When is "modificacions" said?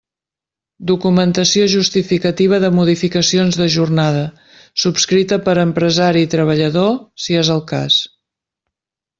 2.77-3.59